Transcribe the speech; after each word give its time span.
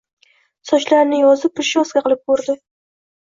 Sochlarini 0.69 1.19
yozib 1.19 1.53
«prichyoska» 1.59 2.03
qilib 2.07 2.23
koʼrdi. 2.31 2.57